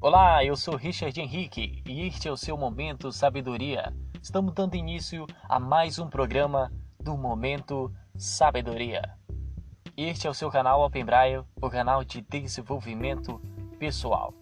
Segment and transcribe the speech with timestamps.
[0.00, 3.92] Olá, eu sou Richard Henrique e este é o seu Momento Sabedoria.
[4.22, 9.02] Estamos dando início a mais um programa do Momento Sabedoria.
[9.96, 13.40] Este é o seu canal Open Braille, o canal de desenvolvimento
[13.80, 14.32] pessoal.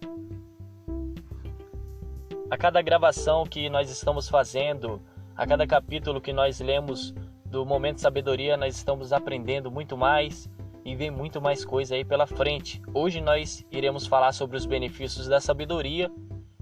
[2.51, 5.01] A cada gravação que nós estamos fazendo,
[5.35, 10.47] a cada capítulo que nós lemos do Momento Sabedoria, nós estamos aprendendo muito mais
[10.87, 12.81] e vem muito mais coisa aí pela frente.
[12.93, 16.09] Hoje nós iremos falar sobre os benefícios da sabedoria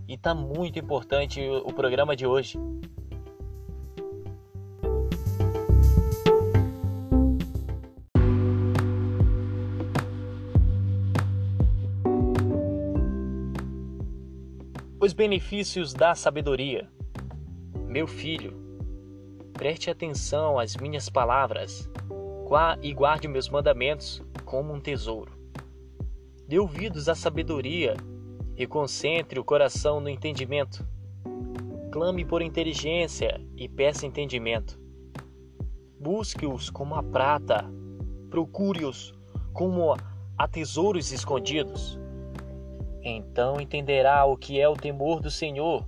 [0.07, 2.57] e tá muito importante o programa de hoje.
[14.99, 16.89] Os benefícios da sabedoria.
[17.87, 18.57] Meu filho,
[19.53, 21.87] preste atenção às minhas palavras
[22.81, 25.31] e guarde meus mandamentos como um tesouro.
[26.47, 27.95] Dê ouvidos à sabedoria
[28.55, 30.87] e concentre o coração no entendimento.
[31.91, 34.79] Clame por inteligência e peça entendimento.
[35.99, 37.65] Busque-os como a prata,
[38.29, 39.13] procure-os
[39.51, 39.95] como
[40.37, 41.99] a tesouros escondidos.
[43.01, 45.83] Então entenderá o que é o temor do Senhor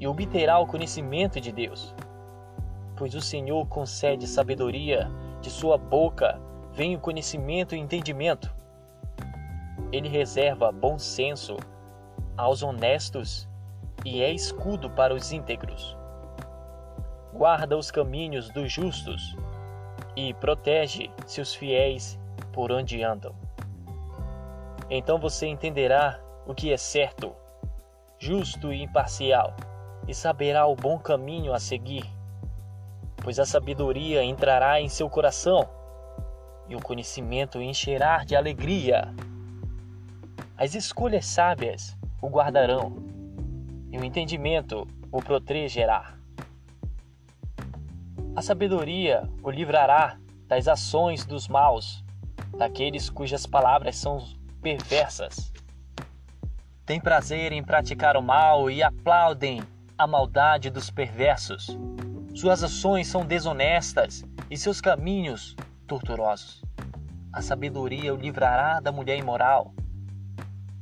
[0.00, 1.94] e obterá o conhecimento de Deus.
[2.96, 6.40] Pois o Senhor concede sabedoria de sua boca
[6.72, 8.54] vem o conhecimento e entendimento.
[9.92, 11.56] Ele reserva bom senso
[12.36, 13.48] aos honestos
[14.04, 15.96] e é escudo para os íntegros.
[17.32, 19.36] Guarda os caminhos dos justos
[20.16, 22.18] e protege seus fiéis
[22.52, 23.34] por onde andam.
[24.90, 27.34] Então você entenderá o que é certo,
[28.18, 29.54] justo e imparcial,
[30.06, 32.17] e saberá o bom caminho a seguir
[33.28, 35.68] pois a sabedoria entrará em seu coração
[36.66, 39.14] e o conhecimento encherá de alegria.
[40.56, 42.96] As escolhas sábias o guardarão
[43.92, 46.14] e o entendimento o protegerá.
[48.34, 52.02] A sabedoria o livrará das ações dos maus,
[52.56, 54.26] daqueles cujas palavras são
[54.62, 55.52] perversas.
[56.86, 59.62] Tem prazer em praticar o mal e aplaudem
[59.98, 61.76] a maldade dos perversos.
[62.38, 65.56] Suas ações são desonestas e seus caminhos
[65.88, 66.62] torturosos.
[67.32, 69.74] A sabedoria o livrará da mulher imoral,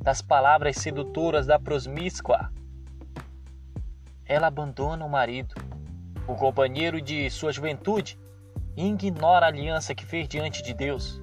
[0.03, 2.53] das palavras sedutoras da prosmíscua.
[4.27, 5.55] Ela abandona o marido,
[6.29, 8.19] o companheiro de sua juventude,
[8.77, 11.23] e ignora a aliança que fez diante de Deus.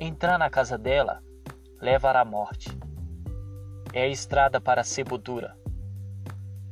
[0.00, 1.22] Entrar na casa dela
[1.80, 2.76] levará à morte.
[3.92, 5.56] É a estrada para a sepultura.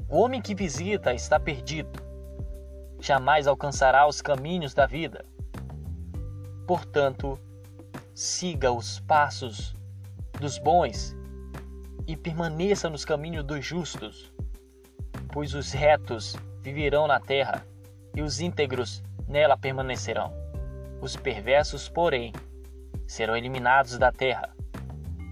[0.09, 2.03] O homem que visita está perdido
[3.05, 5.27] jamais alcançará os caminhos da vida.
[6.67, 7.39] Portanto,
[8.15, 9.77] siga os passos
[10.41, 11.15] dos bons
[12.07, 14.33] e permaneça nos caminhos dos justos,
[15.31, 17.67] pois os retos viverão na terra
[18.17, 20.33] e os íntegros nela permanecerão.
[21.03, 22.33] Os perversos, porém,
[23.07, 24.57] serão eliminados da terra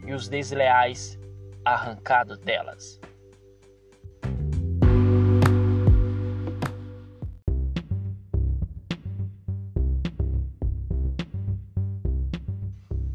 [0.04, 1.18] e os desleais
[1.64, 3.00] arrancados delas.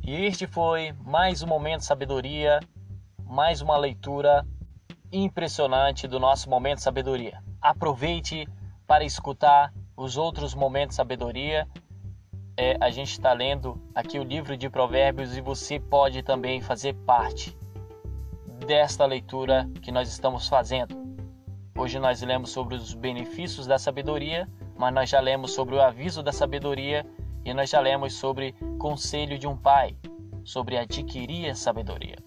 [0.07, 2.61] E este foi mais um momento de sabedoria,
[3.25, 4.47] mais uma leitura
[5.11, 7.43] impressionante do nosso momento de sabedoria.
[7.61, 8.47] Aproveite
[8.87, 11.67] para escutar os outros momentos de sabedoria.
[12.55, 16.93] É, a gente está lendo aqui o livro de Provérbios e você pode também fazer
[17.05, 17.53] parte
[18.65, 20.95] desta leitura que nós estamos fazendo.
[21.77, 24.47] Hoje nós lemos sobre os benefícios da sabedoria,
[24.77, 27.05] mas nós já lemos sobre o aviso da sabedoria
[27.47, 29.95] e nós já lemos sobre conselho de um pai,
[30.43, 32.17] sobre adquirir sabedoria.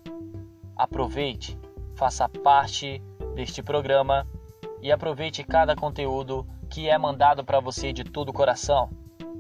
[0.74, 1.58] Aproveite,
[1.94, 3.02] faça parte
[3.34, 4.26] deste programa
[4.80, 8.88] e aproveite cada conteúdo que é mandado para você de todo o coração,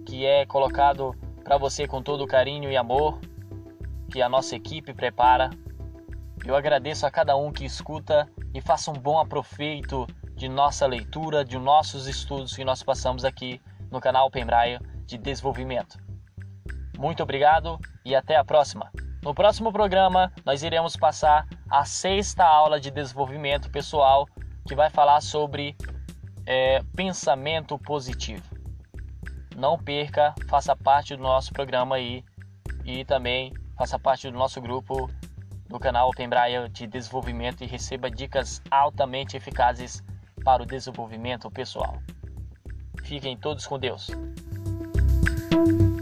[0.04, 3.18] que é colocado para você com todo carinho e amor,
[4.12, 5.48] que a nossa equipe prepara.
[6.44, 10.06] Eu agradeço a cada um que escuta e faça um bom aproveito
[10.36, 13.58] de nossa leitura, de nossos estudos que nós passamos aqui
[13.90, 14.78] no canal Pembraio
[15.10, 15.98] de desenvolvimento.
[16.96, 18.90] Muito obrigado e até a próxima.
[19.22, 24.26] No próximo programa, nós iremos passar a sexta aula de desenvolvimento pessoal
[24.66, 25.76] que vai falar sobre
[26.46, 28.44] é, pensamento positivo.
[29.56, 32.24] Não perca, faça parte do nosso programa aí
[32.84, 35.10] e também faça parte do nosso grupo
[35.68, 40.02] do canal Open Braille de desenvolvimento e receba dicas altamente eficazes
[40.44, 41.98] para o desenvolvimento pessoal.
[43.04, 44.08] Fiquem todos com Deus.
[45.66, 45.99] Bye.